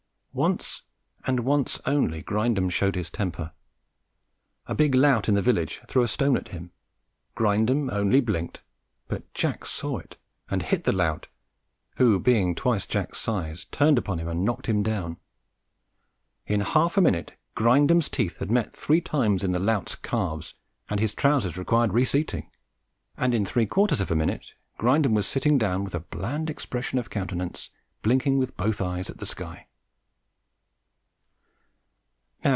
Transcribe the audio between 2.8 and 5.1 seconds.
his temper. A big